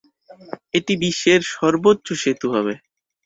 এটি 0.73 0.93
বিশ্বের 1.03 1.41
সর্বোচ্চ 1.53 2.07
সেতু 2.21 2.47
হবে। 2.55 2.73